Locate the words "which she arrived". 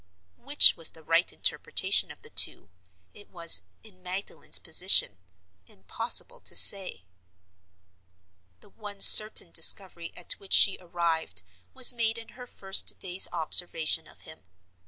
10.39-11.43